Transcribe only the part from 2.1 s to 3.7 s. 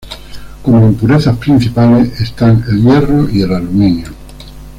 están el hierro y el